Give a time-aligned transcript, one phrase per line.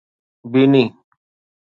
[0.51, 0.83] بيني